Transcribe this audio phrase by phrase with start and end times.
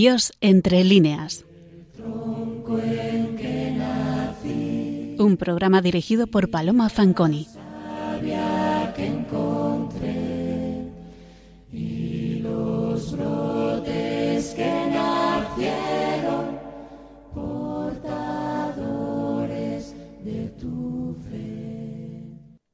[0.00, 1.44] Dios entre líneas.
[5.18, 7.46] Un programa dirigido por Paloma Fanconi.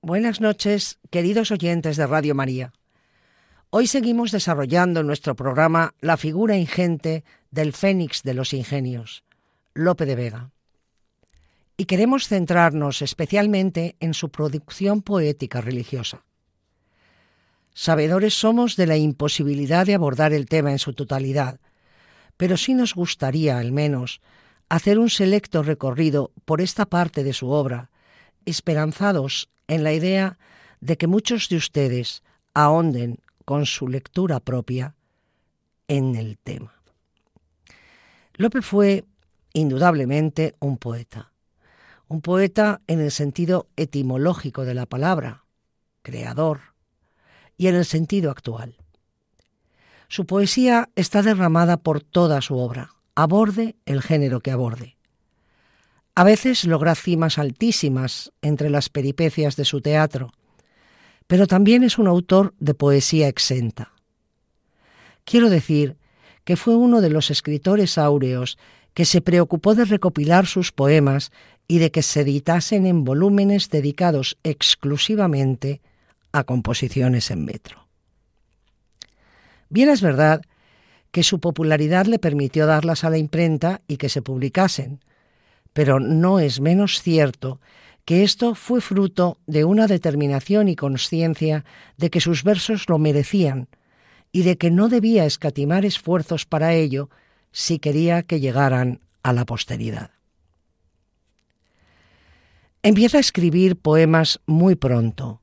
[0.01, 2.73] Buenas noches, queridos oyentes de Radio María.
[3.79, 9.23] Hoy seguimos desarrollando en nuestro programa la figura ingente del Fénix de los Ingenios,
[9.75, 10.51] Lope de Vega.
[11.77, 16.25] Y queremos centrarnos especialmente en su producción poética religiosa.
[17.75, 21.61] Sabedores somos de la imposibilidad de abordar el tema en su totalidad,
[22.39, 24.23] pero sí nos gustaría, al menos,
[24.71, 27.91] hacer un selecto recorrido por esta parte de su obra,
[28.47, 30.39] esperanzados en la idea
[30.81, 32.23] de que muchos de ustedes
[32.55, 34.97] ahonden con su lectura propia
[35.89, 36.75] en el tema.
[38.35, 39.05] Lope fue
[39.55, 41.33] indudablemente un poeta,
[42.09, 45.45] un poeta en el sentido etimológico de la palabra,
[46.03, 46.61] creador,
[47.57, 48.77] y en el sentido actual.
[50.09, 54.97] Su poesía está derramada por toda su obra, aborde el género que aborde.
[56.17, 60.33] A veces logra cimas altísimas entre las peripecias de su teatro,
[61.27, 63.93] pero también es un autor de poesía exenta.
[65.25, 65.97] Quiero decir
[66.45, 68.59] que fue uno de los escritores áureos
[68.95, 71.33] que se preocupó de recopilar sus poemas
[71.69, 75.81] y de que se editasen en volúmenes dedicados exclusivamente
[76.33, 77.87] a composiciones en metro.
[79.69, 80.43] Bien es verdad
[81.11, 85.01] que su popularidad le permitió darlas a la imprenta y que se publicasen,
[85.73, 87.61] pero no es menos cierto
[88.07, 91.65] que esto fue fruto de una determinación y conciencia
[91.99, 93.69] de que sus versos lo merecían
[94.31, 97.11] y de que no debía escatimar esfuerzos para ello
[97.51, 100.13] si quería que llegaran a la posteridad.
[102.85, 105.41] Empieza a escribir poemas muy pronto.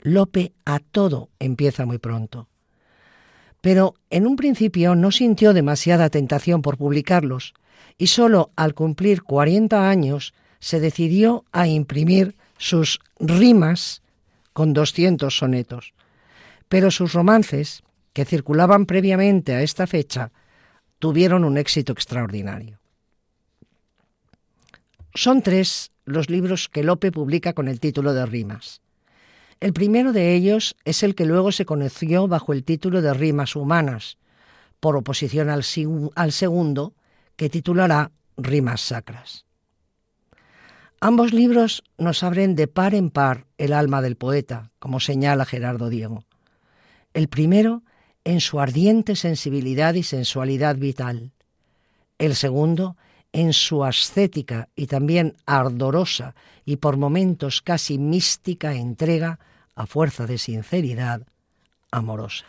[0.00, 2.48] Lope a todo empieza muy pronto.
[3.60, 7.52] Pero en un principio no sintió demasiada tentación por publicarlos
[7.98, 10.32] y solo al cumplir 40 años
[10.66, 14.02] se decidió a imprimir sus rimas
[14.52, 15.94] con 200 sonetos.
[16.68, 20.32] Pero sus romances, que circulaban previamente a esta fecha,
[20.98, 22.80] tuvieron un éxito extraordinario.
[25.14, 28.80] Son tres los libros que Lope publica con el título de Rimas.
[29.60, 33.54] El primero de ellos es el que luego se conoció bajo el título de Rimas
[33.54, 34.18] Humanas,
[34.80, 35.64] por oposición al,
[36.16, 36.92] al segundo,
[37.36, 39.46] que titulará Rimas Sacras.
[41.00, 45.90] Ambos libros nos abren de par en par el alma del poeta, como señala Gerardo
[45.90, 46.24] Diego.
[47.12, 47.82] El primero
[48.24, 51.32] en su ardiente sensibilidad y sensualidad vital.
[52.18, 52.96] El segundo
[53.32, 56.34] en su ascética y también ardorosa
[56.64, 59.38] y por momentos casi mística entrega
[59.74, 61.26] a fuerza de sinceridad
[61.90, 62.46] amorosa.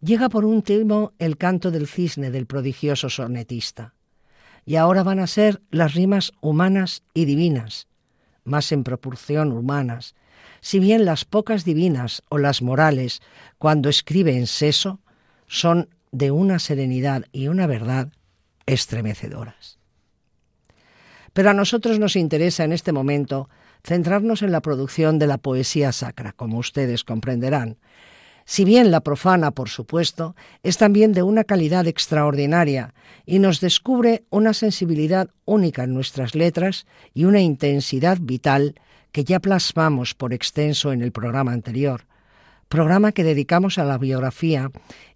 [0.00, 3.94] Llega por último el canto del cisne del prodigioso sonetista.
[4.66, 7.86] Y ahora van a ser las rimas humanas y divinas,
[8.44, 10.14] más en proporción humanas,
[10.60, 13.22] si bien las pocas divinas o las morales,
[13.58, 15.00] cuando escribe en seso,
[15.46, 18.12] son de una serenidad y una verdad
[18.66, 19.78] estremecedoras.
[21.32, 23.48] Pero a nosotros nos interesa en este momento
[23.84, 27.76] centrarnos en la producción de la poesía sacra, como ustedes comprenderán.
[28.48, 32.94] Si bien la profana, por supuesto, es también de una calidad extraordinaria
[33.26, 38.76] y nos descubre una sensibilidad única en nuestras letras y una intensidad vital
[39.10, 42.06] que ya plasmamos por extenso en el programa anterior,
[42.68, 44.70] programa que dedicamos a la biografía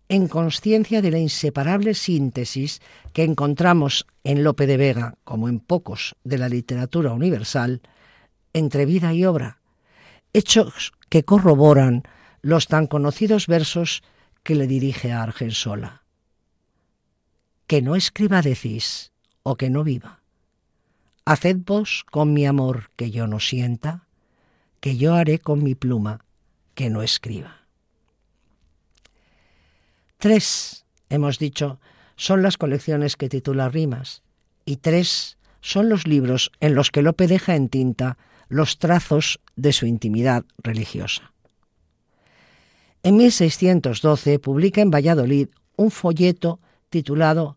[0.09, 2.83] en conciencia de la inseparable síntesis
[3.13, 7.81] que encontramos en Lope de Vega, como en pocos de la literatura universal,
[8.53, 9.61] entre vida y obra,
[10.33, 12.03] hechos que corroboran
[12.43, 14.03] los tan conocidos versos
[14.43, 16.03] que le dirige a Argensola.
[17.67, 20.21] Que no escriba decís, o que no viva.
[21.25, 24.07] Haced vos con mi amor que yo no sienta,
[24.81, 26.25] que yo haré con mi pluma
[26.75, 27.67] que no escriba.
[30.19, 31.81] Tres, hemos dicho,
[32.17, 34.23] son las colecciones que titula Rimas,
[34.65, 39.73] y tres son los libros en los que Lope deja en tinta los trazos de
[39.73, 41.30] su intimidad religiosa.
[43.03, 46.61] En 1612 publica en Valladolid un folleto
[46.91, 47.57] titulado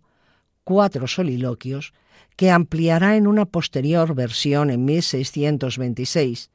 [0.64, 1.94] Cuatro soliloquios
[2.38, 6.50] que ampliará en una posterior versión en 1626,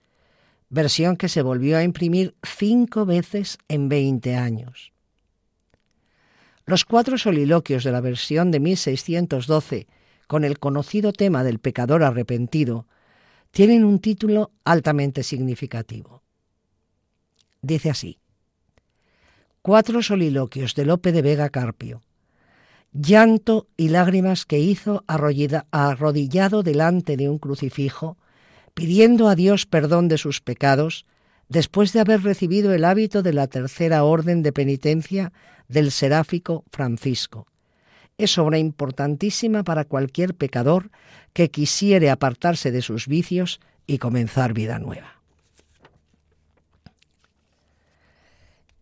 [0.71, 4.93] versión que se volvió a imprimir cinco veces en 20 años.
[6.65, 9.87] Los cuatro soliloquios de la versión de 1612,
[10.27, 12.87] con el conocido tema del pecador arrepentido,
[13.51, 16.23] tienen un título altamente significativo.
[17.63, 18.19] Dice así,
[19.63, 22.01] Cuatro soliloquios de Lope de Vega Carpio,
[22.93, 28.17] llanto y lágrimas que hizo arrodillado delante de un crucifijo,
[28.75, 31.07] pidiendo a Dios perdón de sus pecados,
[31.49, 35.33] después de haber recibido el hábito de la tercera orden de penitencia
[35.67, 37.47] del seráfico Francisco.
[38.17, 40.91] Es obra importantísima para cualquier pecador
[41.33, 45.18] que quisiere apartarse de sus vicios y comenzar vida nueva.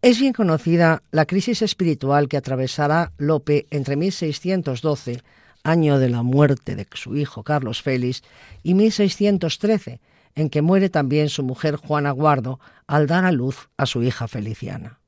[0.07, 5.21] Es bien conocida la crisis espiritual que atravesará Lope entre 1612,
[5.65, 8.23] año de la muerte de su hijo Carlos Félix,
[8.63, 9.99] y 1613,
[10.37, 14.29] en que muere también su mujer Juana Guardo al dar a luz a su hija
[14.29, 15.01] Feliciana.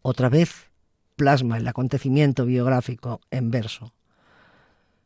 [0.00, 0.70] Otra vez
[1.16, 3.92] plasma el acontecimiento biográfico en verso.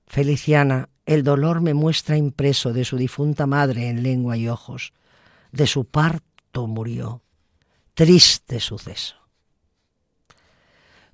[0.07, 4.93] Feliciana, el dolor me muestra impreso de su difunta madre en lengua y ojos.
[5.51, 7.23] De su parto murió
[7.97, 9.17] triste suceso.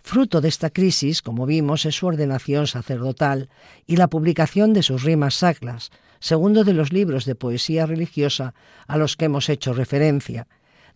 [0.03, 3.51] Fruto de esta crisis, como vimos, es su ordenación sacerdotal
[3.87, 8.55] y la publicación de sus rimas sacras, segundo de los libros de poesía religiosa
[8.89, 10.49] a los que hemos hecho referencia,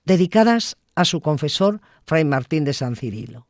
[0.05, 3.47] dedicadas a su confesor Fray Martín de San Cirilo.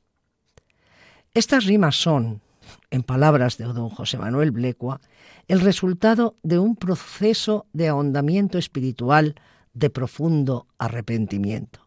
[1.33, 2.43] Estas rimas son,
[2.91, 5.01] en palabras de don José Manuel Blecua,
[5.49, 9.37] el resultado de un proceso de ahondamiento espiritual
[9.73, 11.86] de profundo arrepentimiento.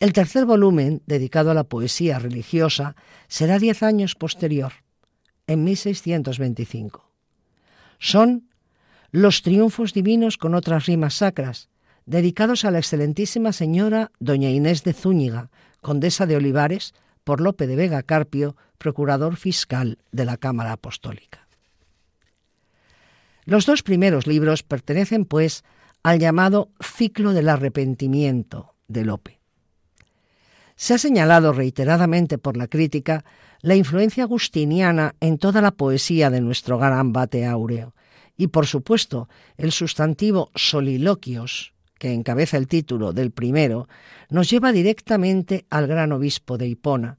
[0.00, 2.96] El tercer volumen, dedicado a la poesía religiosa,
[3.28, 4.72] será diez años posterior,
[5.46, 7.10] en 1625.
[7.98, 8.48] Son
[9.10, 11.68] Los triunfos divinos con otras rimas sacras,
[12.06, 15.50] dedicados a la excelentísima señora doña Inés de Zúñiga,
[15.80, 21.46] condesa de Olivares, por Lope de Vega Carpio, procurador fiscal de la Cámara Apostólica.
[23.44, 25.64] Los dos primeros libros pertenecen, pues,
[26.02, 29.43] al llamado ciclo del arrepentimiento de Lope.
[30.76, 33.24] Se ha señalado reiteradamente por la crítica
[33.60, 37.94] la influencia agustiniana en toda la poesía de nuestro gran bate áureo,
[38.36, 43.88] y por supuesto el sustantivo soliloquios, que encabeza el título del primero,
[44.28, 47.18] nos lleva directamente al gran obispo de Hipona,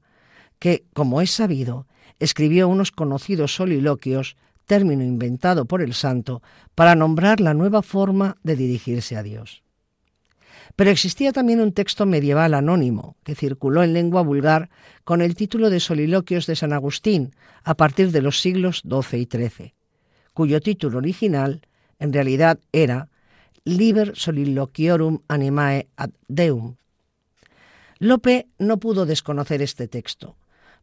[0.58, 1.86] que, como es sabido,
[2.18, 4.36] escribió unos conocidos soliloquios,
[4.66, 6.42] término inventado por el santo,
[6.74, 9.62] para nombrar la nueva forma de dirigirse a Dios.
[10.74, 14.68] Pero existía también un texto medieval anónimo que circuló en lengua vulgar
[15.04, 19.28] con el título de Soliloquios de San Agustín a partir de los siglos XII y
[19.30, 19.74] XIII,
[20.32, 21.62] cuyo título original
[21.98, 23.08] en realidad era
[23.64, 26.76] Liber Soliloquiorum Animae ad Deum.
[27.98, 30.36] Lope no pudo desconocer este texto,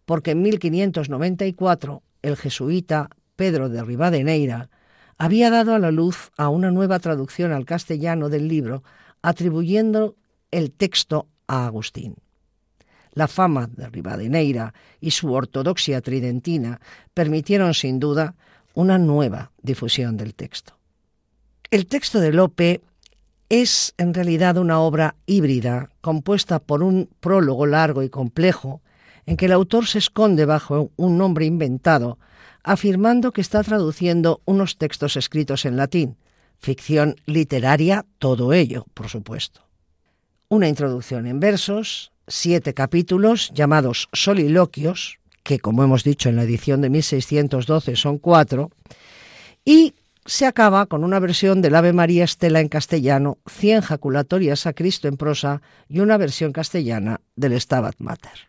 [0.06, 4.70] porque en 1594 el jesuita Pedro de Rivadeneira
[5.18, 8.84] había dado a la luz a una nueva traducción al castellano del libro
[9.24, 10.16] atribuyendo
[10.52, 12.16] el texto a Agustín.
[13.14, 16.80] La fama de Rivadeneira y su ortodoxia tridentina
[17.14, 18.36] permitieron sin duda
[18.76, 20.78] una nueva difusión del texto.
[21.72, 22.82] El texto de Lope
[23.50, 28.82] es en realidad una obra híbrida compuesta por un prólogo largo y complejo
[29.26, 32.18] en que el autor se esconde bajo un nombre inventado,
[32.64, 36.18] afirmando que está traduciendo unos textos escritos en latín,
[36.64, 39.62] ficción literaria, todo ello, por supuesto.
[40.48, 46.80] Una introducción en versos, siete capítulos llamados soliloquios, que como hemos dicho en la edición
[46.82, 48.72] de 1612 son cuatro,
[49.66, 49.94] y
[50.26, 55.10] se acaba con una versión del Ave María Estela en castellano, cien jaculatorias a Cristo
[55.10, 58.48] en prosa y una versión castellana del Stabat Mater.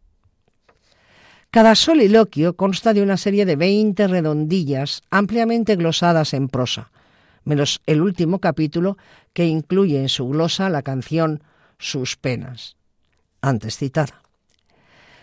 [1.50, 6.92] Cada soliloquio consta de una serie de 20 redondillas ampliamente glosadas en prosa,
[7.44, 8.96] menos el último capítulo
[9.32, 11.42] que incluye en su glosa la canción
[11.78, 12.76] Sus penas,
[13.40, 14.22] antes citada.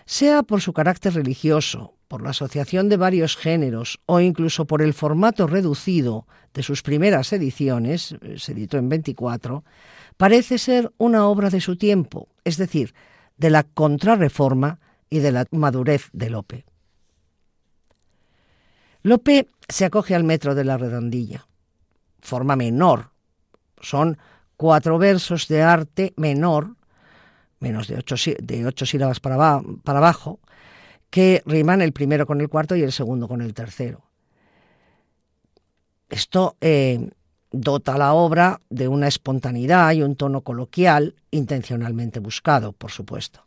[0.05, 4.93] Sea por su carácter religioso, por la asociación de varios géneros o incluso por el
[4.93, 9.63] formato reducido de sus primeras ediciones, se editó en 24,
[10.17, 12.93] parece ser una obra de su tiempo, es decir,
[13.37, 16.65] de la contrarreforma y de la madurez de Lope.
[19.03, 21.47] Lope se acoge al metro de la redondilla
[22.21, 23.11] forma menor.
[23.81, 24.17] Son
[24.57, 26.75] cuatro versos de arte menor,
[27.59, 30.39] menos de ocho, de ocho sílabas para, abajo,
[31.09, 34.03] que riman el primero con el cuarto y el segundo con el tercero.
[36.09, 37.09] Esto eh,
[37.51, 43.45] dota la obra de una espontaneidad y un tono coloquial intencionalmente buscado, por supuesto.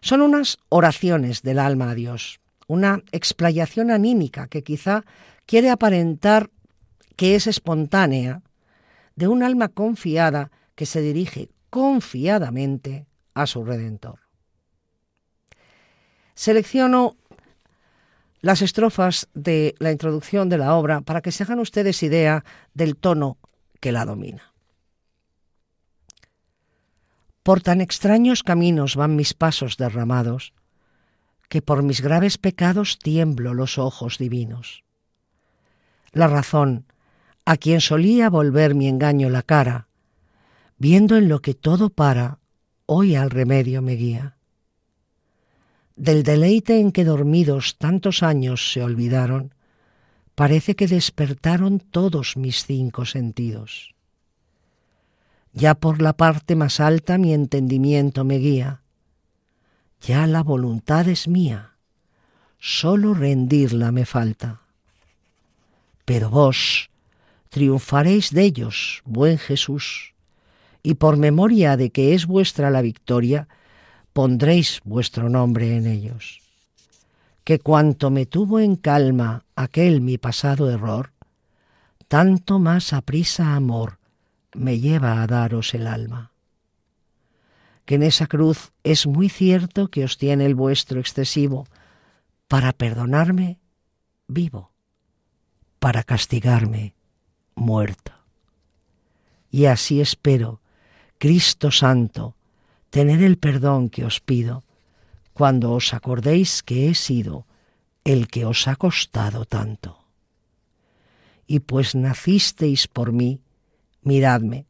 [0.00, 5.04] Son unas oraciones del alma a Dios, una explayación anímica que quizá
[5.46, 6.50] quiere aparentar
[7.16, 8.42] que es espontánea,
[9.16, 14.20] de un alma confiada que se dirige confiadamente a su Redentor.
[16.34, 17.16] Selecciono
[18.40, 22.96] las estrofas de la introducción de la obra para que se hagan ustedes idea del
[22.96, 23.38] tono
[23.80, 24.52] que la domina.
[27.42, 30.52] Por tan extraños caminos van mis pasos derramados,
[31.48, 34.84] que por mis graves pecados tiemblo los ojos divinos.
[36.12, 36.86] La razón,
[37.44, 39.88] a quien solía volver mi engaño la cara,
[40.78, 42.38] viendo en lo que todo para,
[42.86, 44.36] hoy al remedio me guía
[45.96, 49.54] del deleite en que dormidos tantos años se olvidaron,
[50.34, 53.94] parece que despertaron todos mis cinco sentidos.
[55.52, 58.80] Ya por la parte más alta mi entendimiento me guía,
[60.00, 61.76] ya la voluntad es mía,
[62.58, 64.62] sólo rendirla me falta.
[66.04, 66.90] Pero vos
[67.52, 70.14] triunfaréis de ellos, buen Jesús,
[70.82, 73.46] y por memoria de que es vuestra la victoria,
[74.14, 76.40] pondréis vuestro nombre en ellos.
[77.44, 81.12] Que cuanto me tuvo en calma aquel mi pasado error,
[82.08, 83.98] tanto más aprisa amor
[84.54, 86.32] me lleva a daros el alma.
[87.84, 91.66] Que en esa cruz es muy cierto que os tiene el vuestro excesivo,
[92.48, 93.58] para perdonarme
[94.26, 94.72] vivo,
[95.80, 96.94] para castigarme
[97.54, 98.12] muerto.
[99.50, 100.60] Y así espero,
[101.18, 102.34] Cristo Santo,
[102.90, 104.64] tener el perdón que os pido
[105.32, 107.46] cuando os acordéis que he sido
[108.04, 110.04] el que os ha costado tanto.
[111.46, 113.40] Y pues nacisteis por mí,
[114.02, 114.66] miradme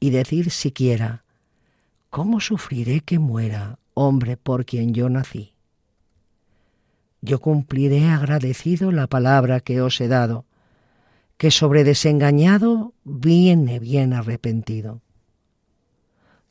[0.00, 1.24] y decid siquiera,
[2.08, 5.52] ¿cómo sufriré que muera, hombre por quien yo nací?
[7.20, 10.46] Yo cumpliré agradecido la palabra que os he dado,
[11.40, 15.00] que sobre desengañado viene bien arrepentido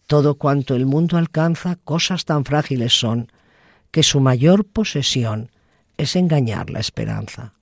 [0.10, 3.32] todo cuanto el mundo alcanza, cosas tan frágiles son,
[3.92, 5.52] que su mayor posesión
[5.98, 7.54] es engañar la esperanza.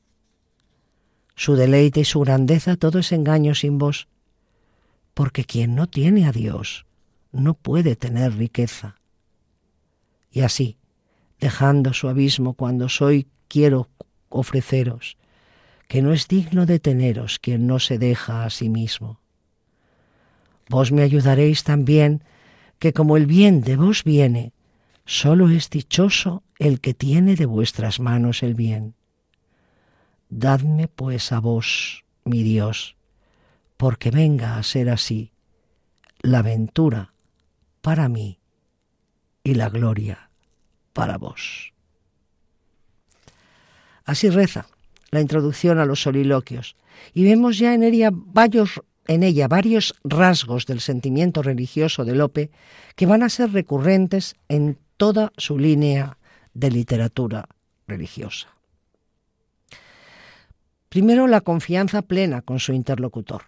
[1.36, 4.08] Su deleite y su grandeza todo es engaño sin vos,
[5.14, 6.86] porque quien no tiene a Dios
[7.34, 8.96] no puede tener riqueza.
[10.32, 10.78] Y así,
[11.42, 13.90] dejando su abismo cuando soy, quiero
[14.30, 15.18] ofreceros,
[15.88, 19.20] que no es digno de teneros quien no se deja a sí mismo.
[20.70, 22.24] Vos me ayudaréis también
[22.80, 24.54] que como el bien de vos viene,
[25.06, 28.96] solo es dichoso el que tiene de vuestras manos el bien.
[30.30, 32.98] Dadme pues a vos, mi Dios,
[33.78, 35.32] porque venga a ser así
[36.20, 37.14] la ventura
[37.82, 38.40] para mí
[39.44, 40.30] y la gloria
[40.92, 41.72] para vos.
[44.04, 44.68] Así reza
[45.12, 46.76] la introducción a los soliloquios,
[47.14, 52.52] y vemos ya en ella varios en ella varios rasgos del sentimiento religioso de Lope
[52.96, 56.18] que van a ser recurrentes en toda su línea
[56.54, 57.48] de literatura
[57.88, 58.50] religiosa.
[60.90, 63.44] Primero, la confianza plena con su interlocutor.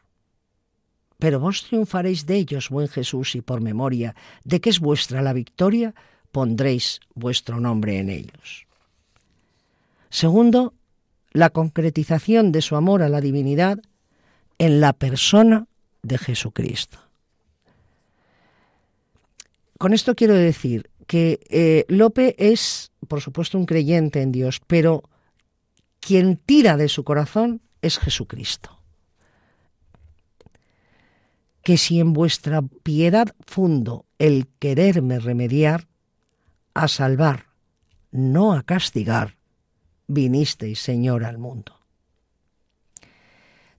[1.18, 5.34] Pero vos triunfaréis de ellos, buen Jesús, y por memoria de que es vuestra la
[5.34, 5.94] victoria,
[6.32, 8.68] pondréis vuestro nombre en ellos.
[10.10, 10.74] Segundo,
[11.32, 13.80] la concretización de su amor a la divinidad
[14.58, 15.68] en la persona
[16.02, 17.00] de Jesucristo.
[19.78, 25.04] Con esto quiero decir que eh, Lope es, por supuesto, un creyente en Dios, pero
[26.00, 28.80] quien tira de su corazón es Jesucristo.
[31.64, 35.88] Que si en vuestra piedad fundo el quererme remediar,
[36.74, 37.48] a salvar,
[38.12, 39.39] no a castigar,
[40.10, 41.80] vinisteis, Señor, al mundo.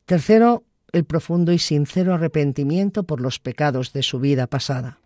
[0.07, 4.99] Tercero, el profundo y sincero arrepentimiento por los pecados de su vida pasada.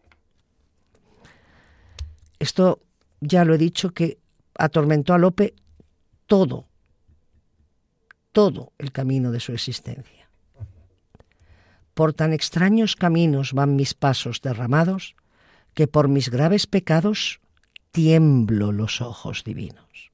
[2.38, 2.80] Esto
[3.20, 4.18] ya lo he dicho que
[4.56, 5.54] atormentó a Lope
[6.26, 6.68] todo,
[8.32, 10.28] todo el camino de su existencia.
[11.94, 15.16] Por tan extraños caminos van mis pasos derramados,
[15.74, 17.40] que por mis graves pecados
[17.92, 20.13] tiemblo los ojos divinos.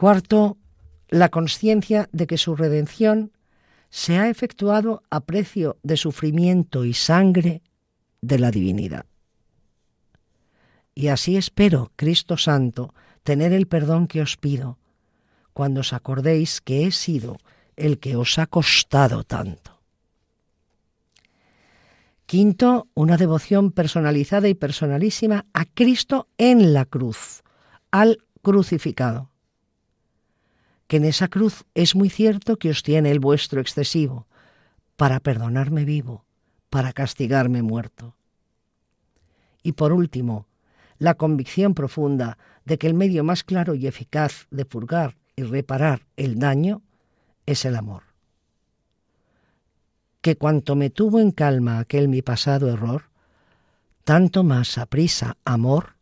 [0.00, 0.56] Cuarto,
[1.10, 3.32] la conciencia de que su redención
[3.90, 7.60] se ha efectuado a precio de sufrimiento y sangre
[8.22, 9.04] de la divinidad.
[10.94, 14.78] Y así espero, Cristo Santo, tener el perdón que os pido,
[15.52, 17.36] cuando os acordéis que he sido
[17.76, 19.82] el que os ha costado tanto.
[22.24, 27.42] Quinto, una devoción personalizada y personalísima a Cristo en la cruz,
[27.90, 29.29] al crucificado.
[30.90, 34.26] Que en esa cruz es muy cierto que os tiene el vuestro excesivo,
[34.96, 36.24] para perdonarme vivo,
[36.68, 38.16] para castigarme muerto.
[39.62, 40.48] Y por último,
[40.98, 46.08] la convicción profunda de que el medio más claro y eficaz de purgar y reparar
[46.16, 46.82] el daño
[47.46, 48.02] es el amor.
[50.22, 53.04] Que cuanto me tuvo en calma aquel mi pasado error,
[54.02, 55.94] tanto más a prisa amor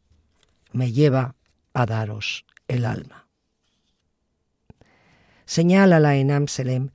[0.72, 1.34] me lleva
[1.74, 3.27] a daros el alma.
[5.48, 6.90] Señala la Enam Selem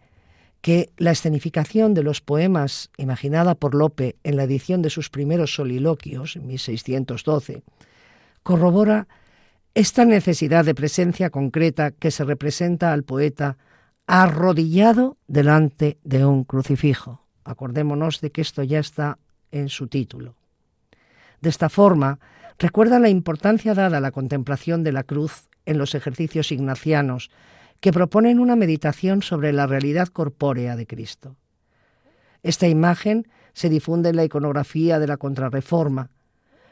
[0.62, 5.56] que la escenificación de los poemas imaginada por Lope en la edición de sus primeros
[5.56, 7.64] soliloquios, en 1612,
[8.44, 9.08] corrobora
[9.74, 13.58] esta necesidad de presencia concreta que se representa al poeta
[14.06, 17.26] arrodillado delante de un crucifijo.
[17.46, 19.18] Acordémonos de que esto ya está
[19.52, 20.36] en su título.
[21.42, 22.20] De esta forma,
[22.60, 27.32] recuerda la importancia dada a la contemplación de la cruz en los ejercicios ignacianos
[27.84, 31.36] que proponen una meditación sobre la realidad corpórea de Cristo.
[32.42, 36.10] Esta imagen se difunde en la iconografía de la Contrarreforma.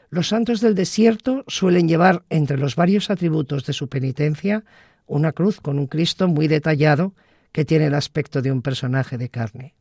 [0.08, 4.64] Los santos del desierto suelen llevar entre los varios atributos de su penitencia
[5.04, 7.12] una cruz con un Cristo muy detallado
[7.52, 9.74] que tiene el aspecto de un personaje de carne.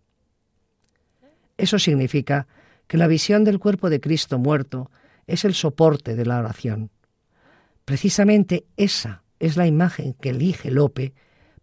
[1.56, 2.46] Eso significa
[2.88, 4.92] que la visión del cuerpo de Cristo muerto
[5.28, 6.90] es el soporte de la oración.
[7.86, 11.14] Precisamente esa es la imagen que elige Lope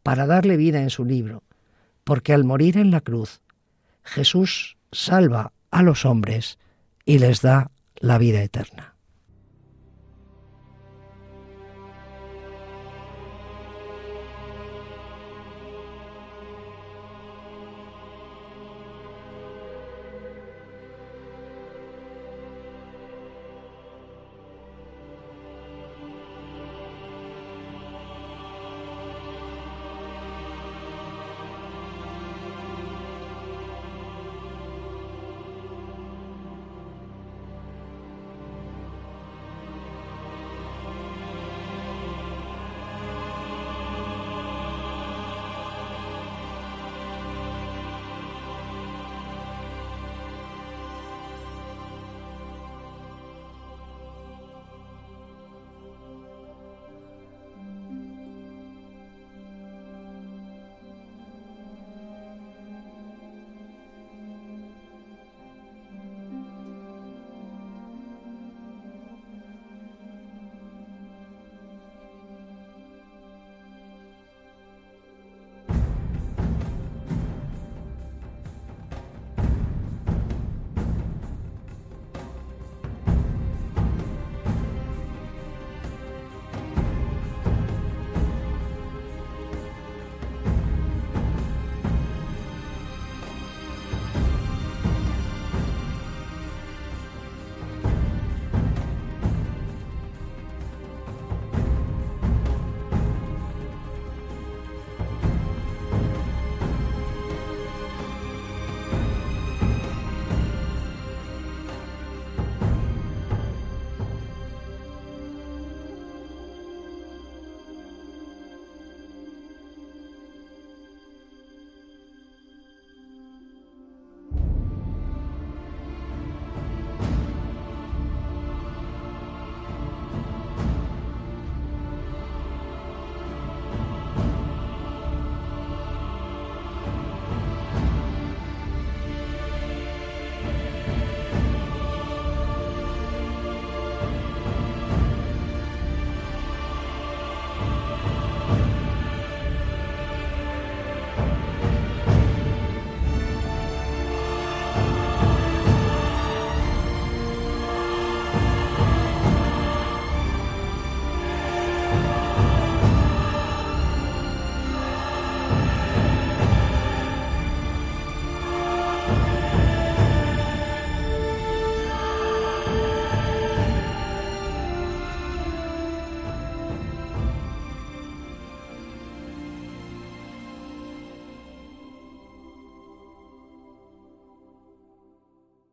[0.02, 1.44] para darle vida en su libro,
[2.02, 3.40] porque al morir en la cruz,
[4.02, 6.58] Jesús salva a los hombres
[7.04, 8.98] y les da la vida eterna.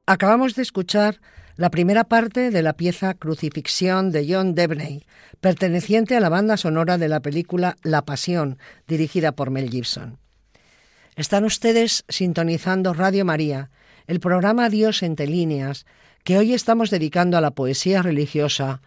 [0.07, 1.19] Acabamos de escuchar
[1.55, 5.03] la primera parte de la pieza Crucifixión de John Debney,
[5.41, 10.19] perteneciente a la banda sonora de la película La Pasión, dirigida por Mel Gibson.
[11.15, 13.71] Están ustedes sintonizando Radio María,
[14.05, 15.85] el programa Dios entre líneas,
[16.23, 18.81] que hoy estamos dedicando a la poesía religiosa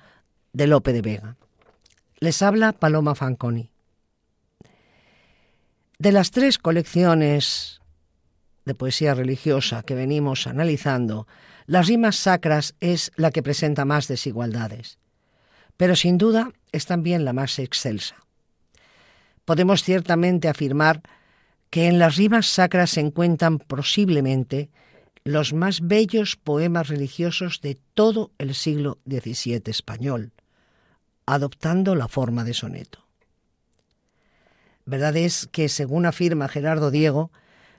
[0.53, 1.37] de Lope de Vega.
[2.21, 3.71] Les habla Paloma Fanconi.
[5.99, 7.81] De las tres colecciones
[8.69, 11.27] de poesía religiosa que venimos analizando,
[11.67, 14.99] las rimas sacras es la que presenta más desigualdades,
[15.77, 18.15] pero sin duda es también la más excelsa.
[19.45, 21.03] Podemos ciertamente afirmar
[21.71, 24.71] que en las rimas sacras se encuentran posiblemente
[25.25, 30.33] los más bellos poemas religiosos de todo el siglo XVII español,
[31.27, 33.05] adoptando la forma de soneto.
[34.87, 37.31] Verdad es que, según afirma Gerardo Diego,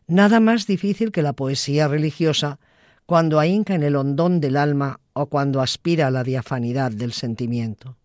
[0.10, 2.60] nada más difícil que la poesía religiosa
[3.06, 7.95] cuando ahínca en el hondón del alma o cuando aspira a la diafanidad del sentimiento.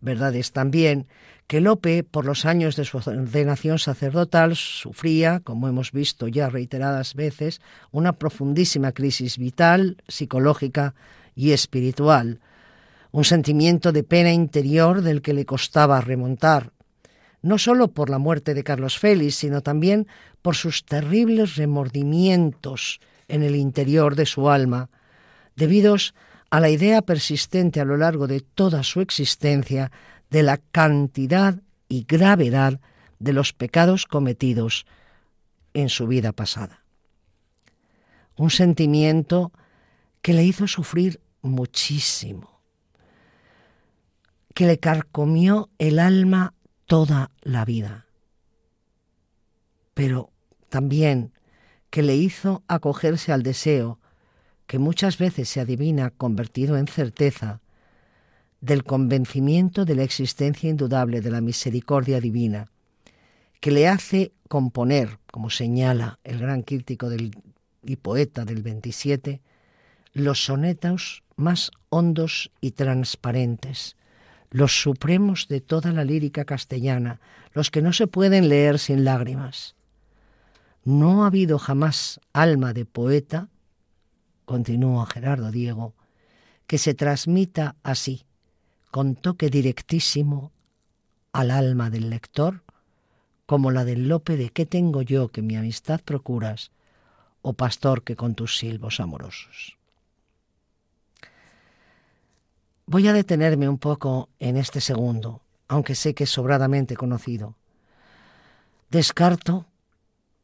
[0.00, 1.06] Verdad es también
[1.46, 7.14] que Lope, por los años de su ordenación sacerdotal, sufría, como hemos visto ya reiteradas
[7.14, 10.94] veces, una profundísima crisis vital, psicológica
[11.34, 12.40] y espiritual,
[13.12, 16.72] un sentimiento de pena interior del que le costaba remontar,
[17.42, 20.06] no solo por la muerte de Carlos Félix, sino también
[20.40, 24.88] por sus terribles remordimientos en el interior de su alma,
[25.56, 26.14] debidos
[26.50, 29.90] a la idea persistente a lo largo de toda su existencia
[30.30, 32.80] de la cantidad y gravedad
[33.18, 34.86] de los pecados cometidos
[35.74, 36.84] en su vida pasada.
[38.36, 39.52] Un sentimiento
[40.20, 42.60] que le hizo sufrir muchísimo,
[44.54, 46.54] que le carcomió el alma
[46.92, 48.04] toda la vida,
[49.94, 50.28] pero
[50.68, 51.32] también
[51.88, 53.98] que le hizo acogerse al deseo,
[54.66, 57.62] que muchas veces se adivina convertido en certeza,
[58.60, 62.70] del convencimiento de la existencia indudable de la misericordia divina,
[63.60, 67.08] que le hace componer, como señala el gran crítico
[67.82, 69.40] y poeta del 27,
[70.12, 73.96] los sonetos más hondos y transparentes,
[74.52, 77.20] los supremos de toda la lírica castellana,
[77.54, 79.74] los que no se pueden leer sin lágrimas.
[80.84, 83.48] No ha habido jamás alma de poeta,
[84.44, 85.94] continúa Gerardo Diego,
[86.66, 88.26] que se transmita así,
[88.90, 90.52] con toque directísimo
[91.32, 92.62] al alma del lector,
[93.46, 96.70] como la del Lope de ¿qué tengo yo que mi amistad procuras?
[97.42, 99.76] o pastor que con tus silbos amorosos.
[102.92, 107.56] Voy a detenerme un poco en este segundo, aunque sé que es sobradamente conocido.
[108.90, 109.64] Descarto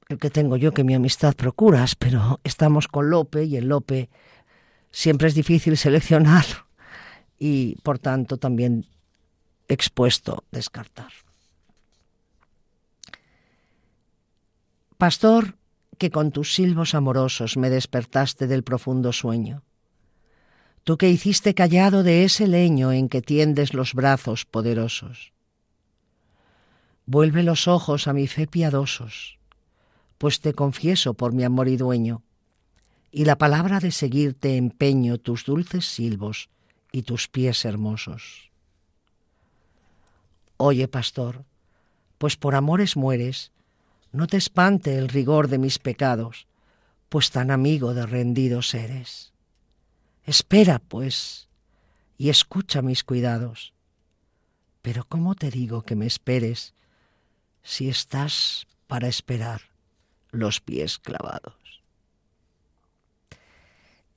[0.09, 4.09] el que tengo yo que mi amistad procuras, pero estamos con Lope y el Lope
[4.91, 6.47] siempre es difícil seleccionar
[7.39, 8.87] y por tanto también
[9.69, 11.13] expuesto descartar.
[14.97, 15.59] Pastor,
[15.99, 19.65] que con tus silbos amorosos me despertaste del profundo sueño.
[20.89, 25.35] Tú que hiciste callado de ese leño en que tiendes los brazos poderosos.
[27.05, 29.39] Vuelve los ojos a mi fe piadosos,
[30.17, 32.23] pues te confieso por mi amor y dueño,
[33.13, 36.49] y la palabra de seguirte empeño tus dulces silbos
[36.91, 38.51] y tus pies hermosos.
[40.57, 41.45] Oye, pastor,
[42.17, 43.53] pues por amores mueres,
[44.11, 46.47] no te espante el rigor de mis pecados,
[47.11, 49.35] pues tan amigo de rendidos eres.
[50.29, 51.49] Espera, pues,
[52.19, 53.73] y escucha mis cuidados.
[54.83, 56.75] Pero ¿cómo te digo que me esperes
[57.63, 59.63] si estás para esperar
[60.31, 61.55] los pies clavados?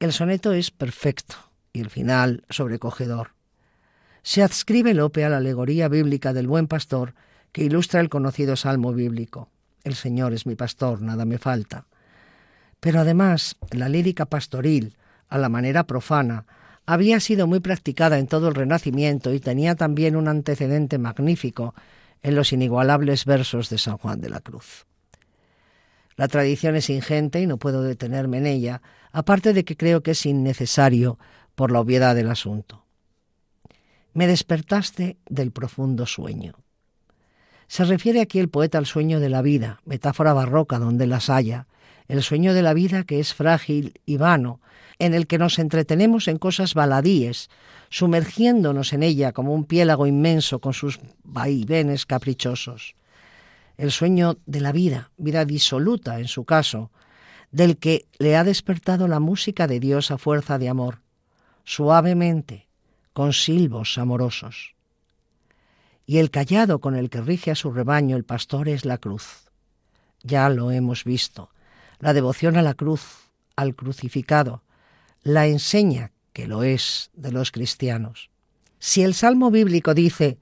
[0.01, 1.35] El soneto es perfecto
[1.71, 3.31] y el final sobrecogedor.
[4.21, 7.15] Se adscribe Lope a la alegoría bíblica del buen pastor
[7.53, 9.47] que ilustra el conocido salmo bíblico.
[9.85, 11.85] El Señor es mi pastor, nada me falta.
[12.81, 14.97] Pero además, la lírica pastoril,
[15.31, 16.45] a la manera profana,
[16.85, 21.73] había sido muy practicada en todo el Renacimiento y tenía también un antecedente magnífico
[22.21, 24.85] en los inigualables versos de San Juan de la Cruz.
[26.17, 28.81] La tradición es ingente y no puedo detenerme en ella,
[29.13, 31.17] aparte de que creo que es innecesario
[31.55, 32.85] por la obviedad del asunto.
[34.13, 36.55] Me despertaste del profundo sueño.
[37.67, 41.67] Se refiere aquí el poeta al sueño de la vida, metáfora barroca donde las haya,
[42.11, 44.59] el sueño de la vida que es frágil y vano,
[44.99, 47.49] en el que nos entretenemos en cosas baladíes,
[47.89, 52.95] sumergiéndonos en ella como un piélago inmenso con sus vaivenes caprichosos.
[53.77, 56.91] El sueño de la vida, vida disoluta en su caso,
[57.49, 60.99] del que le ha despertado la música de Dios a fuerza de amor,
[61.63, 62.67] suavemente,
[63.13, 64.75] con silbos amorosos.
[66.05, 69.49] Y el callado con el que rige a su rebaño el pastor es la cruz,
[70.23, 71.51] ya lo hemos visto.
[72.01, 74.63] La devoción a la cruz, al crucificado,
[75.21, 78.31] la enseña que lo es de los cristianos.
[78.79, 80.39] Si el salmo bíblico dice,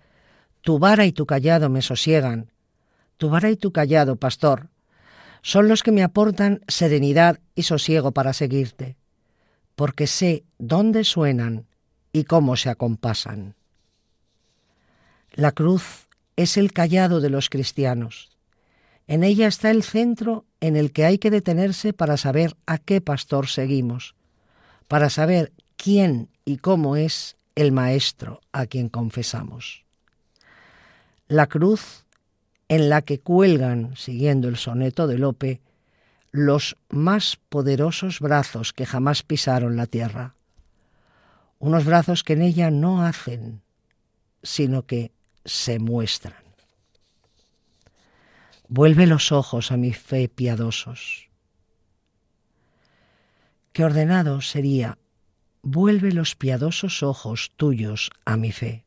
[0.62, 2.54] Tu vara y tu callado me sosiegan,
[3.18, 4.70] tu vara y tu callado, pastor,
[5.42, 8.96] son los que me aportan serenidad y sosiego para seguirte,
[9.76, 11.66] porque sé dónde suenan
[12.14, 13.56] y cómo se acompasan.
[15.34, 18.39] La cruz es el callado de los cristianos.
[19.10, 23.02] En ella está el centro en el que hay que detenerse para saber a qué
[23.02, 24.14] pastor seguimos,
[24.88, 29.84] para saber quién y cómo es el Maestro a quien confesamos.
[31.28, 32.06] La cruz
[32.68, 35.60] en la que cuelgan, siguiendo el soneto de Lope,
[36.30, 40.36] los más poderosos brazos que jamás pisaron la tierra,
[41.58, 43.64] unos brazos que en ella no hacen,
[44.44, 45.12] sino que
[45.46, 46.49] se muestran.
[48.72, 51.28] Vuelve los ojos a mi fe piadosos.
[53.74, 55.00] Qué ordenado sería,
[55.64, 58.86] vuelve los piadosos ojos tuyos a mi fe.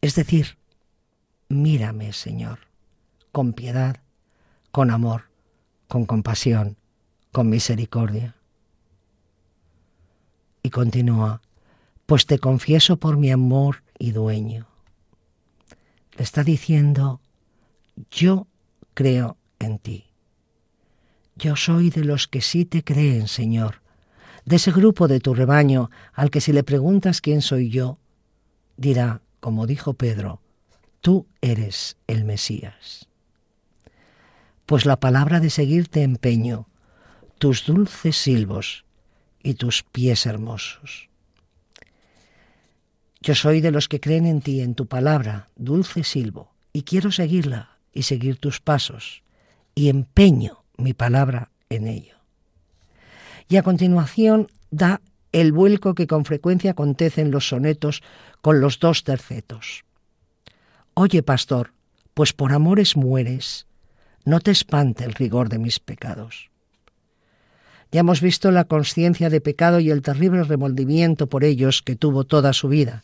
[0.00, 0.56] Es decir,
[1.50, 2.60] mírame, Señor,
[3.30, 4.00] con piedad,
[4.70, 5.24] con amor,
[5.86, 6.78] con compasión,
[7.32, 8.36] con misericordia.
[10.62, 11.42] Y continúa,
[12.06, 14.66] pues te confieso por mi amor y dueño.
[16.16, 17.19] Le está diciendo,
[18.10, 18.46] yo
[18.94, 20.06] creo en ti.
[21.36, 23.82] Yo soy de los que sí te creen, Señor,
[24.44, 27.98] de ese grupo de tu rebaño al que si le preguntas quién soy yo,
[28.76, 30.40] dirá, como dijo Pedro,
[31.00, 33.08] tú eres el Mesías.
[34.66, 36.68] Pues la palabra de seguirte empeño,
[37.38, 38.84] tus dulces silbos
[39.42, 41.08] y tus pies hermosos.
[43.22, 47.10] Yo soy de los que creen en ti, en tu palabra, dulce silbo, y quiero
[47.12, 49.22] seguirla y seguir tus pasos,
[49.74, 52.16] y empeño mi palabra en ello.
[53.48, 55.00] Y a continuación da
[55.32, 58.02] el vuelco que con frecuencia acontece en los sonetos
[58.40, 59.84] con los dos tercetos.
[60.94, 61.72] Oye, pastor,
[62.14, 63.66] pues por amores mueres,
[64.24, 66.50] no te espante el rigor de mis pecados.
[67.92, 72.24] Ya hemos visto la conciencia de pecado y el terrible remordimiento por ellos que tuvo
[72.24, 73.02] toda su vida.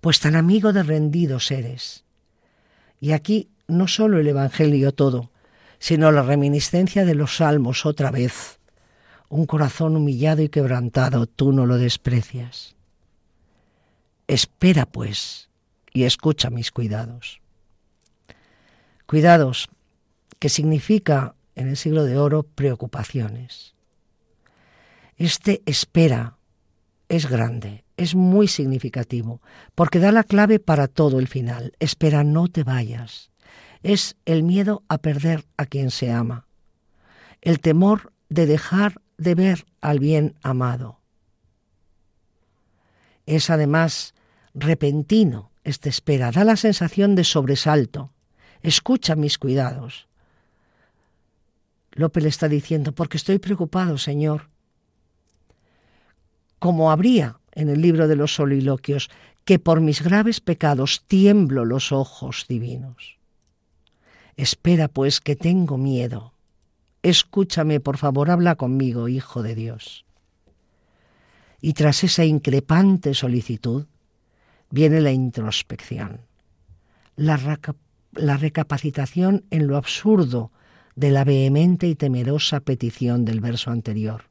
[0.00, 2.04] Pues tan amigo de rendidos eres.
[3.00, 5.30] Y aquí no solo el Evangelio todo,
[5.78, 8.58] sino la reminiscencia de los salmos otra vez.
[9.28, 12.74] Un corazón humillado y quebrantado, tú no lo desprecias.
[14.26, 15.50] Espera, pues,
[15.92, 17.40] y escucha mis cuidados.
[19.06, 19.68] Cuidados,
[20.38, 23.74] que significa en el siglo de oro preocupaciones.
[25.16, 26.38] Este espera
[27.08, 29.42] es grande, es muy significativo,
[29.74, 31.72] porque da la clave para todo el final.
[31.80, 33.30] Espera, no te vayas
[33.82, 36.46] es el miedo a perder a quien se ama,
[37.40, 40.98] el temor de dejar de ver al bien amado.
[43.26, 44.14] Es además
[44.54, 48.10] repentino esta espera, da la sensación de sobresalto.
[48.62, 50.08] Escucha mis cuidados.
[51.92, 54.48] Lope le está diciendo, porque estoy preocupado, Señor.
[56.58, 59.10] Como habría en el libro de los soliloquios,
[59.44, 63.17] que por mis graves pecados tiemblo los ojos divinos.
[64.38, 66.32] Espera, pues, que tengo miedo.
[67.02, 70.04] Escúchame, por favor, habla conmigo, Hijo de Dios.
[71.60, 73.86] Y tras esa increpante solicitud
[74.70, 76.20] viene la introspección,
[77.16, 77.58] la,
[78.12, 80.52] la recapacitación en lo absurdo
[80.94, 84.22] de la vehemente y temerosa petición del verso anterior.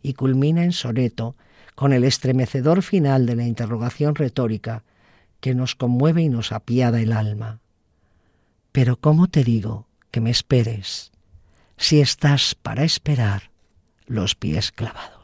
[0.00, 1.34] Y culmina en soneto
[1.74, 4.84] con el estremecedor final de la interrogación retórica
[5.40, 7.61] que nos conmueve y nos apiada el alma.
[8.72, 11.12] Pero ¿cómo te digo que me esperes
[11.76, 13.50] si estás para esperar
[14.06, 15.21] los pies clavados?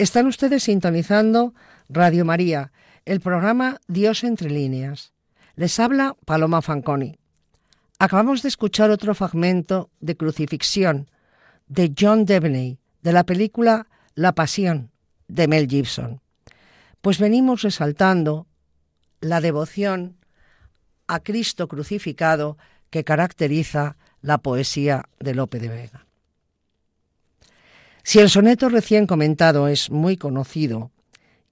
[0.00, 1.52] Están ustedes sintonizando
[1.90, 2.72] Radio María,
[3.04, 5.12] el programa Dios entre líneas.
[5.56, 7.18] Les habla Paloma Fanconi.
[7.98, 11.10] Acabamos de escuchar otro fragmento de Crucifixión
[11.66, 14.90] de John Devaney de la película La Pasión
[15.28, 16.22] de Mel Gibson.
[17.02, 18.46] Pues venimos resaltando
[19.20, 20.16] la devoción
[21.08, 22.56] a Cristo crucificado
[22.88, 26.06] que caracteriza la poesía de Lope de Vega.
[28.10, 30.90] Si el soneto recién comentado es muy conocido,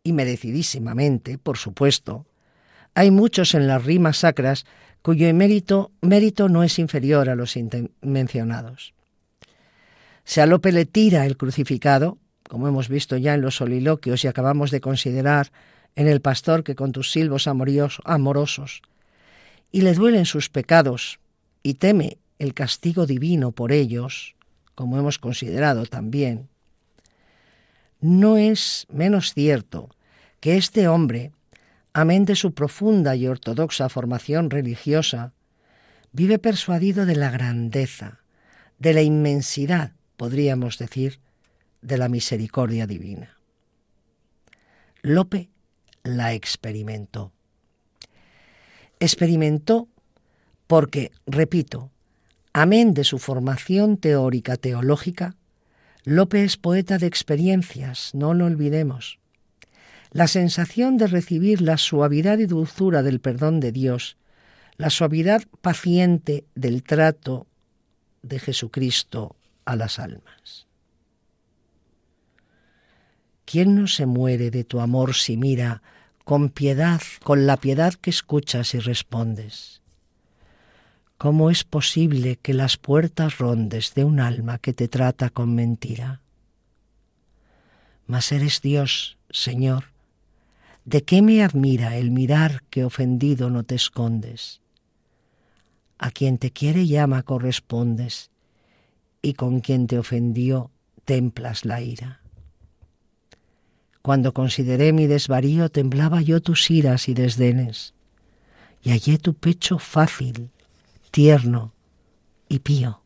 [0.02, 2.26] y merecidísimamente, por supuesto,
[2.94, 4.66] hay muchos en las rimas sacras
[5.00, 7.56] cuyo mérito, mérito no es inferior a los
[8.00, 8.92] mencionados.
[10.24, 14.26] Si a Lope le tira el crucificado, como hemos visto ya en los soliloquios y
[14.26, 15.52] acabamos de considerar
[15.94, 18.82] en el pastor que con tus silbos amorosos,
[19.70, 21.20] y le duelen sus pecados,
[21.62, 24.34] y teme el castigo divino por ellos,
[24.78, 26.48] como hemos considerado también,
[28.00, 29.88] no es menos cierto
[30.38, 31.32] que este hombre,
[31.92, 35.32] amén de su profunda y ortodoxa formación religiosa,
[36.12, 38.20] vive persuadido de la grandeza,
[38.78, 41.18] de la inmensidad, podríamos decir,
[41.82, 43.36] de la misericordia divina.
[45.02, 45.50] Lope
[46.04, 47.32] la experimentó.
[49.00, 49.88] Experimentó
[50.68, 51.90] porque, repito,
[52.60, 55.36] Amén de su formación teórica teológica,
[56.02, 59.20] Lope es poeta de experiencias, no lo olvidemos.
[60.10, 64.16] La sensación de recibir la suavidad y dulzura del perdón de Dios,
[64.76, 67.46] la suavidad paciente del trato
[68.22, 70.66] de Jesucristo a las almas.
[73.44, 75.80] ¿Quién no se muere de tu amor si mira
[76.24, 79.80] con piedad, con la piedad que escuchas y respondes?
[81.18, 86.20] ¿Cómo es posible que las puertas rondes de un alma que te trata con mentira?
[88.06, 89.86] Mas eres Dios, Señor.
[90.84, 94.60] ¿De qué me admira el mirar que ofendido no te escondes?
[95.98, 98.30] A quien te quiere llama correspondes,
[99.20, 100.70] y con quien te ofendió
[101.04, 102.20] templas la ira.
[104.02, 107.92] Cuando consideré mi desvarío temblaba yo tus iras y desdenes,
[108.84, 110.52] y hallé tu pecho fácil
[111.10, 111.72] tierno
[112.48, 113.02] y pío.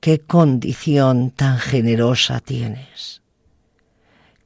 [0.00, 3.20] Qué condición tan generosa tienes.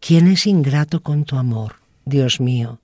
[0.01, 2.81] ¿Quién es ingrato con tu amor, Dios mío?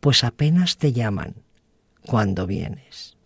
[0.00, 1.34] Pues apenas te llaman
[2.04, 3.16] cuando vienes.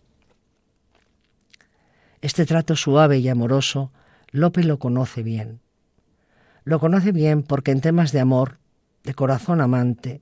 [2.21, 3.91] Este trato suave y amoroso,
[4.31, 5.59] Lope lo conoce bien.
[6.63, 8.59] Lo conoce bien porque en temas de amor,
[9.03, 10.21] de corazón amante,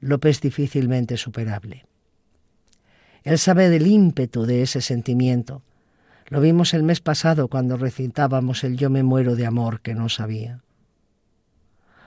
[0.00, 1.86] Lope es difícilmente superable.
[3.24, 5.62] Él sabe del ímpetu de ese sentimiento.
[6.26, 10.08] Lo vimos el mes pasado cuando recitábamos el Yo me muero de amor que no
[10.08, 10.62] sabía.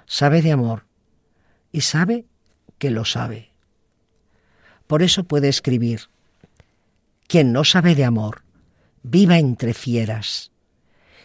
[0.06, 0.86] Sabe de amor
[1.72, 2.26] y sabe
[2.78, 3.52] que lo sabe.
[4.88, 6.10] Por eso puede escribir,
[7.28, 8.44] quien no sabe de amor,
[9.02, 10.52] viva entre fieras,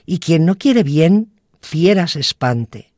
[0.06, 2.92] y quien no quiere bien, fieras espante.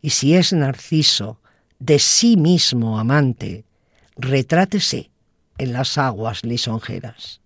[0.00, 1.40] Y si es Narciso,
[1.78, 3.64] de sí mismo amante,
[4.16, 5.11] retrátese
[5.62, 7.40] en las aguas lisonjeras.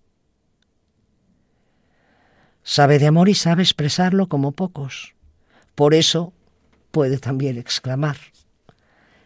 [2.63, 5.13] Sabe de amor y sabe expresarlo como pocos.
[5.75, 6.33] Por eso
[6.91, 8.17] puede también exclamar,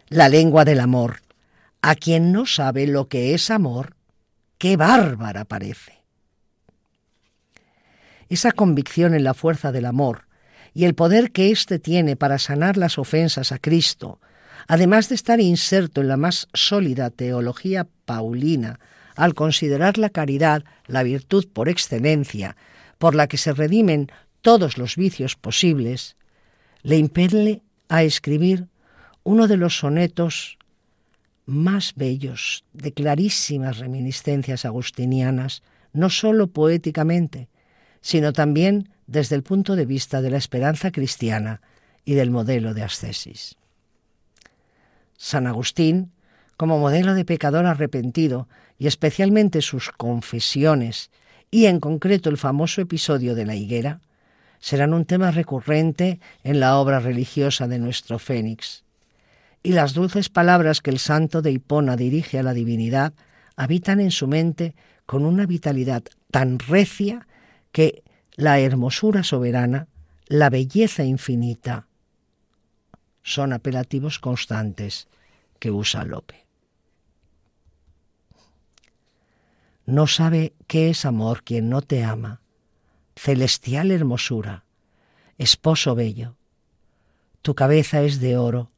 [0.08, 1.22] la lengua del amor,
[1.80, 3.96] a quien no sabe lo que es amor,
[4.58, 6.02] qué bárbara parece.
[8.28, 10.26] Esa convicción en la fuerza del amor
[10.74, 14.20] y el poder que éste tiene para sanar las ofensas a Cristo,
[14.68, 18.80] además de estar inserto en la más sólida teología paulina,
[19.16, 22.56] al considerar la caridad la virtud por excelencia,
[22.98, 24.10] por la que se redimen
[24.40, 26.16] todos los vicios posibles,
[26.82, 28.68] le impele a escribir
[29.24, 30.58] uno de los sonetos
[31.46, 37.48] más bellos, de clarísimas reminiscencias agustinianas, no sólo poéticamente,
[38.00, 41.60] sino también desde el punto de vista de la esperanza cristiana
[42.04, 43.56] y del modelo de ascesis.
[45.16, 46.12] San Agustín,
[46.56, 48.48] como modelo de pecador arrepentido,
[48.78, 51.10] y especialmente sus confesiones,
[51.50, 54.00] y en concreto el famoso episodio de la higuera,
[54.58, 58.84] serán un tema recurrente en la obra religiosa de nuestro Fénix.
[59.62, 63.12] Y las dulces palabras que el santo de Hipona dirige a la divinidad
[63.56, 67.26] habitan en su mente con una vitalidad tan recia
[67.72, 68.02] que
[68.36, 69.88] la hermosura soberana,
[70.26, 71.86] la belleza infinita,
[73.22, 75.08] son apelativos constantes
[75.58, 76.46] que usa Lope.
[79.86, 82.40] No sabe qué es amor quien no te ama,
[83.16, 84.64] celestial hermosura,
[85.38, 86.36] esposo bello,
[87.42, 88.70] Tu cabeza es de oro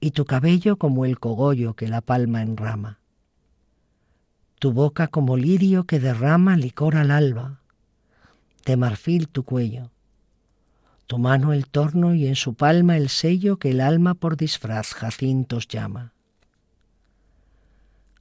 [0.00, 3.00] y tu cabello como el cogollo que la palma enrama.
[4.58, 7.60] Tu boca como lirio que derrama licor al alba,
[8.64, 9.90] de marfil tu cuello,
[11.08, 14.92] tu mano el torno y en su palma el sello que el alma por disfraz
[14.92, 16.12] jacintos llama.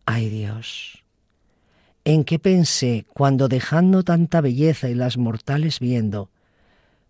[0.05, 1.03] Ay Dios,
[2.05, 6.31] ¿en qué pensé cuando dejando tanta belleza y las mortales viendo,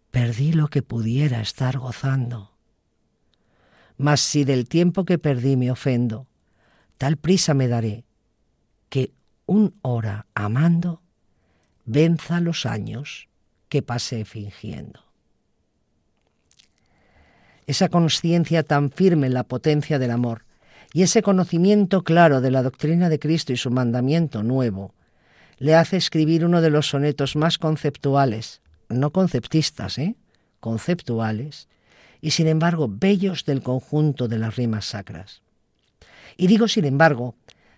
[0.09, 2.57] perdí lo que pudiera estar gozando?
[3.97, 6.25] Mas si del tiempo que perdí me ofendo,
[6.97, 8.03] tal prisa me daré,
[8.89, 9.11] que
[9.45, 11.03] un hora amando
[11.85, 13.29] venza los años
[13.69, 15.06] que pasé fingiendo.
[17.67, 20.45] Esa conciencia tan firme en la potencia del amor
[20.93, 24.93] y ese conocimiento claro de la doctrina de Cristo y su mandamiento nuevo
[25.59, 30.15] le hace escribir uno de los sonetos más conceptuales, no conceptistas, ¿eh?
[30.59, 31.67] conceptuales,
[32.21, 35.41] y sin embargo bellos del conjunto de las rimas sacras.
[36.37, 37.35] Y digo sin embargo,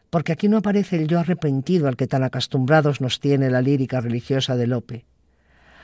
[0.10, 4.02] porque aquí no aparece el yo arrepentido al que tan acostumbrados nos tiene la lírica
[4.02, 5.06] religiosa de Lope.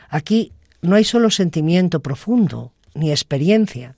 [0.09, 0.51] Aquí
[0.81, 3.95] no hay solo sentimiento profundo, ni experiencia,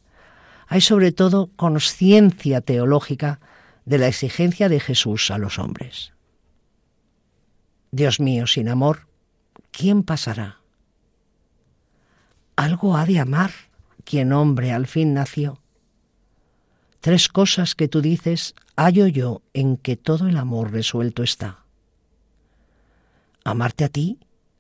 [0.68, 3.40] hay sobre todo conciencia teológica
[3.86, 6.12] de la exigencia de Jesús a los hombres.
[7.92, 9.08] Dios mío, sin amor,
[9.72, 10.60] ¿quién pasará?
[12.58, 13.52] Algo ha de amar
[14.04, 15.62] quien hombre al fin nació.
[17.00, 21.64] Tres cosas que tú dices hallo yo en que todo el amor resuelto está.
[23.44, 24.20] Amarte a ti,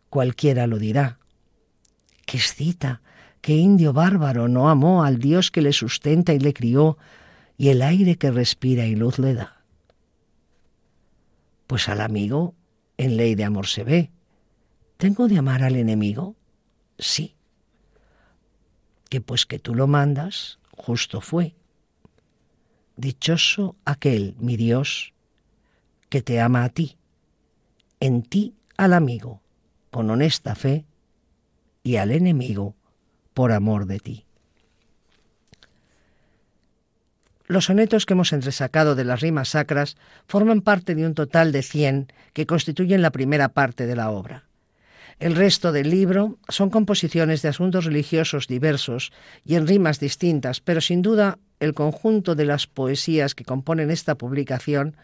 [0.09, 1.19] cualquiera lo dirá.
[2.25, 3.01] ¿Qué excita?
[3.47, 6.97] ¿Qué indio bárbaro no amó al Dios que le sustenta y le crió
[7.57, 9.63] y el aire que respira y luz le da?
[11.65, 12.55] Pues al amigo
[12.97, 14.11] en ley de amor se ve.
[14.97, 16.35] ¿Tengo de amar al enemigo?
[16.99, 17.37] Sí
[19.09, 21.55] que pues que tú lo mandas, justo fue.
[22.97, 25.13] Dichoso aquel, mi Dios,
[26.09, 26.97] que te ama a ti,
[28.01, 29.39] en ti al amigo,
[29.91, 30.83] con honesta fe,
[31.83, 32.75] y al enemigo,
[33.37, 34.25] por amor de ti.
[37.45, 39.95] Los sonetos que hemos entresacado de las rimas sacras
[40.27, 44.45] forman parte de un total de cien que constituyen la primera parte de la obra.
[45.19, 49.11] El resto del libro son composiciones de asuntos religiosos diversos
[49.45, 54.15] y en rimas distintas, pero sin duda el conjunto de las poesías que componen esta
[54.15, 54.97] publicación,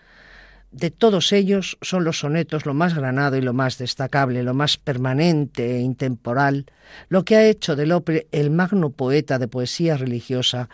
[0.74, 4.78] de todos ellos son los sonetos lo más granado y lo más destacable, lo más
[4.78, 6.66] permanente e intemporal,
[7.10, 10.70] lo que ha hecho de Lope el magno poeta de poesía religiosa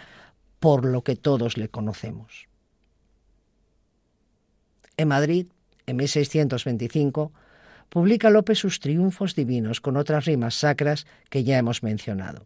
[0.59, 2.47] por lo que todos le conocemos.
[4.95, 5.47] En Madrid,
[5.85, 7.33] en 1625,
[7.89, 12.45] publica López sus triunfos divinos con otras rimas sacras que ya hemos mencionado.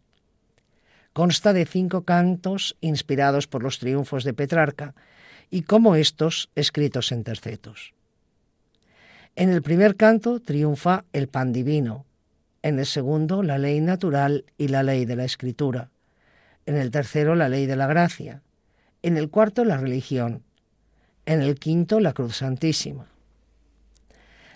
[1.14, 4.96] Consta de cinco cantos inspirados por los triunfos de Petrarca
[5.54, 7.94] y como estos escritos en tercetos.
[9.36, 12.08] En el primer canto triunfa el pan divino,
[12.64, 15.92] en el segundo la ley natural y la ley de la escritura,
[16.66, 18.42] en el tercero la ley de la gracia,
[19.04, 20.42] en el cuarto la religión,
[21.28, 23.06] en el quinto la cruz santísima.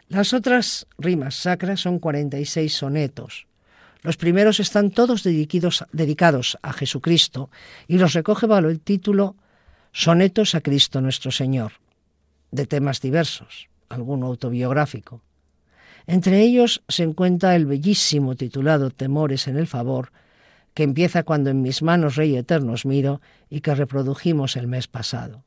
[0.07, 3.45] Las otras rimas sacras son 46 sonetos.
[4.01, 7.51] Los primeros están todos dedicados a Jesucristo
[7.87, 9.35] y los recoge bajo el título
[9.91, 11.73] Sonetos a Cristo nuestro Señor,
[12.51, 15.21] de temas diversos, alguno autobiográfico.
[16.05, 20.11] Entre ellos se encuentra el bellísimo titulado Temores en el favor,
[20.73, 23.19] que empieza cuando en mis manos Rey Eternos miro
[23.49, 25.43] y que reprodujimos el mes pasado.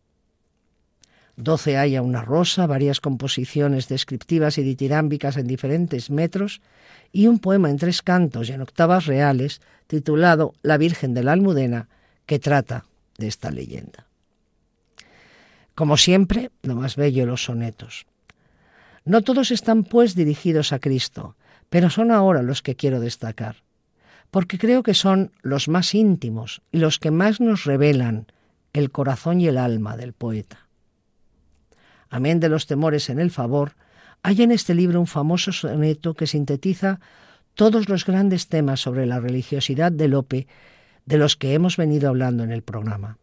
[1.37, 6.61] Doce haya una rosa, varias composiciones descriptivas y ditirámbicas en diferentes metros
[7.13, 11.33] y un poema en tres cantos y en octavas reales titulado La Virgen de la
[11.33, 11.89] Almudena,
[12.27, 12.85] que trata
[13.17, 14.10] de esta leyenda.
[15.75, 18.07] Como siempre, lo más bello los sonetos.
[19.05, 21.37] No todos están pues dirigidos a Cristo,
[21.69, 23.57] pero son ahora los que quiero destacar,
[24.31, 28.27] porque creo que son los más íntimos y los que más nos revelan
[28.73, 30.71] el corazón y el alma del poeta
[32.11, 33.77] amén de los temores en el favor,
[34.23, 37.01] hay en este libro un famoso soneto que sintetiza
[37.55, 40.47] todos los grandes temas sobre la religiosidad de Lope
[41.07, 43.17] de los que hemos venido hablando en el programa.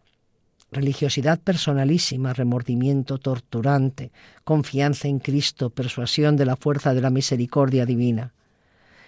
[0.71, 4.11] Religiosidad personalísima, remordimiento torturante,
[4.43, 8.33] confianza en Cristo, persuasión de la fuerza de la misericordia divina.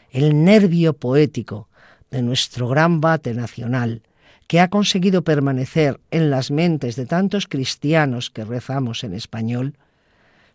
[0.10, 1.68] El nervio poético
[2.12, 4.04] de nuestro gran bate nacional,
[4.48, 9.76] que ha conseguido permanecer en las mentes de tantos cristianos que rezamos en español,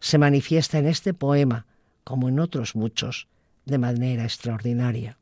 [0.00, 1.66] se manifiesta en este poema,
[2.02, 3.28] como en otros muchos,
[3.66, 5.18] de manera extraordinaria.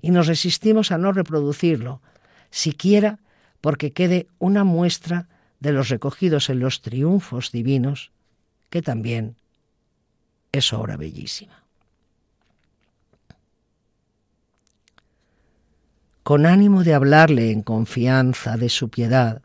[0.00, 2.00] Y nos resistimos a no reproducirlo,
[2.50, 3.20] siquiera
[3.64, 5.26] porque quede una muestra
[5.58, 8.10] de los recogidos en los triunfos divinos,
[8.68, 9.36] que también
[10.52, 11.62] es obra bellísima.
[16.22, 19.40] Con ánimo de hablarle en confianza de su piedad,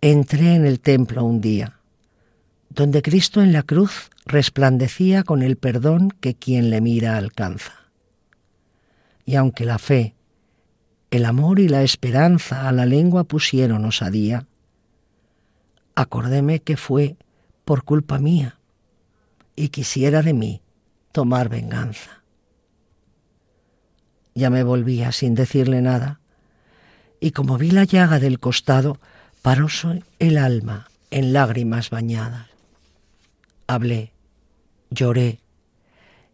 [0.00, 1.78] entré en el templo un día,
[2.68, 7.74] donde Cristo en la cruz resplandecía con el perdón que quien le mira alcanza.
[9.24, 10.16] Y aunque la fe,
[11.10, 14.46] el amor y la esperanza a la lengua pusieron osadía,
[15.94, 17.16] acordéme que fue
[17.64, 18.58] por culpa mía
[19.56, 20.62] y quisiera de mí
[21.12, 22.22] tomar venganza.
[24.34, 26.20] Ya me volvía sin decirle nada,
[27.20, 29.00] y como vi la llaga del costado,
[29.42, 32.46] paróse el alma en lágrimas bañadas.
[33.66, 34.12] Hablé,
[34.90, 35.40] lloré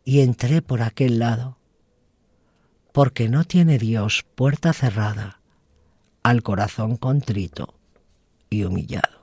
[0.05, 1.57] y entré por aquel lado,
[2.95, 5.41] porque no tiene Dios puerta cerrada
[6.23, 7.75] al corazón contrito
[8.51, 9.14] y humillado.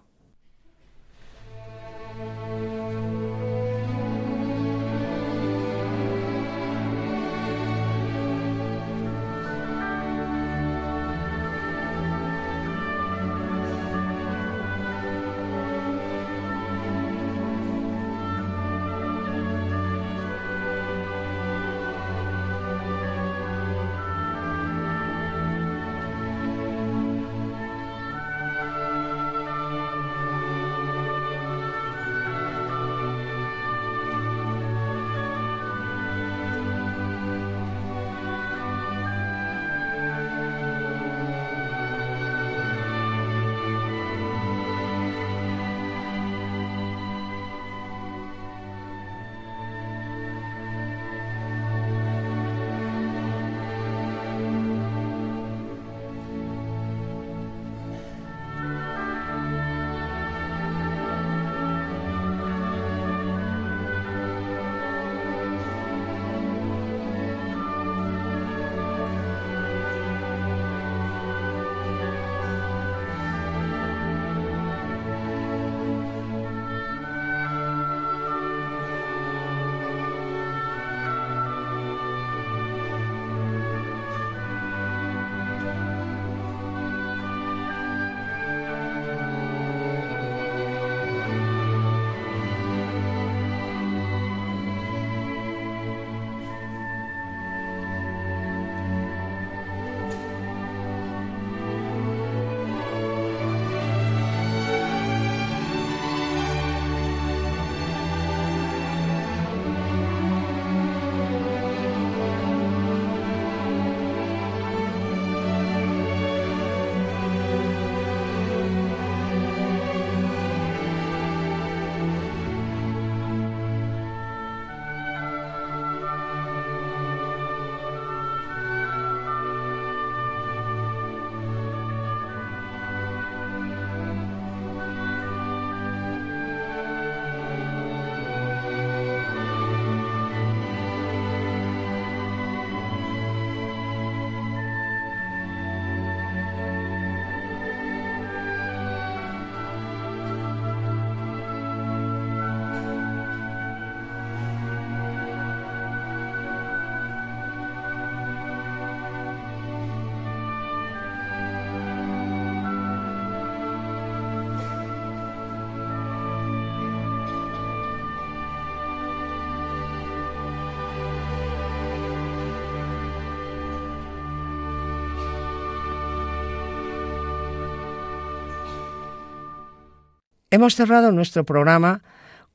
[180.54, 182.04] Hemos cerrado nuestro programa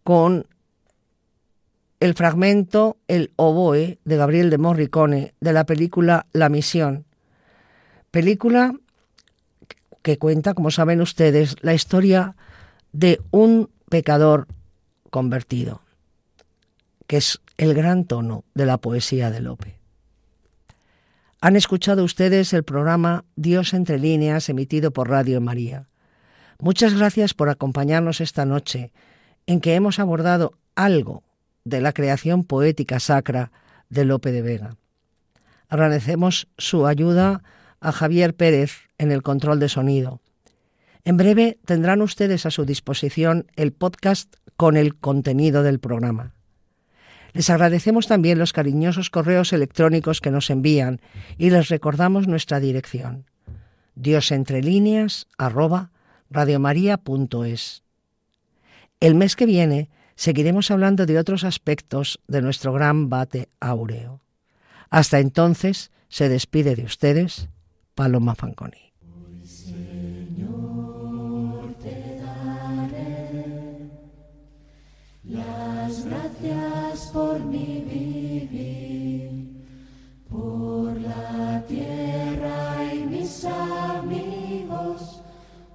[0.05, 0.47] con
[1.99, 7.07] el fragmento El oboe de Gabriel de Morricone de la película La Misión.
[8.11, 8.75] Película
[10.03, 12.37] que cuenta, como saben ustedes, la historia
[12.93, 14.47] de un pecador
[15.09, 15.81] convertido,
[17.07, 19.79] que es el gran tono de la poesía de Lope.
[21.41, 25.89] Han escuchado ustedes el programa Dios entre líneas emitido por Radio María.
[26.59, 28.93] Muchas gracias por acompañarnos esta noche
[29.47, 31.23] en que hemos abordado algo
[31.65, 33.53] de la creación poética sacra
[33.89, 34.77] de Lope de Vega.
[35.69, 37.43] Agradecemos su ayuda
[37.81, 40.21] a Javier Pérez en el control de sonido.
[41.05, 46.33] En breve tendrán ustedes a su disposición el podcast con el contenido del programa.
[47.33, 51.01] Les agradecemos también los cariñosos correos electrónicos que nos envían
[51.37, 53.27] y les recordamos nuestra dirección
[53.97, 55.91] diosentrelíneas arroba
[56.31, 57.83] radiomaria.es.
[59.01, 64.21] El mes que viene seguiremos hablando de otros aspectos de nuestro gran bate áureo.
[64.91, 67.49] Hasta entonces se despide de ustedes
[67.95, 68.87] Paloma Fanconi.
[76.05, 79.49] gracias por mi vivir,
[80.29, 84.36] por la tierra y mis amigos,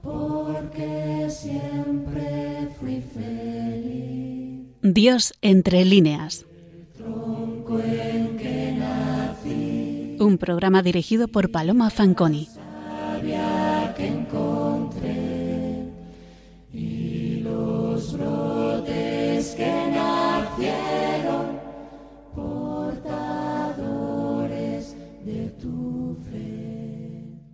[0.01, 4.67] porque siempre fui feliz.
[4.81, 6.45] Dios entre líneas.
[6.97, 12.47] Tronco en que nací, Un programa dirigido por Paloma Fanconi.